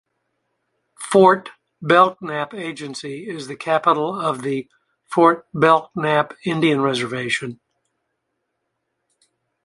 [0.99, 4.67] Fort Belknap Agency is the capital of the
[5.05, 7.59] Fort Belknap Indian Reservation.